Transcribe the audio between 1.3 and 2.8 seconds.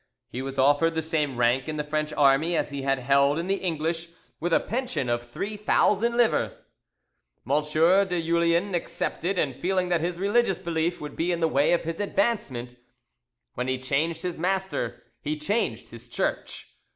rank in the French army as